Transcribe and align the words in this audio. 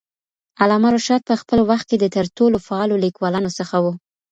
علامه 0.61 0.89
رشاد 0.97 1.21
په 1.29 1.35
خپل 1.41 1.59
وخت 1.69 1.85
کې 1.89 1.97
د 1.99 2.05
تر 2.15 2.25
ټولو 2.37 2.57
فعالو 2.67 2.95
لیکوالانو 3.05 3.49
څخه 3.59 3.75
وو. 3.83 3.93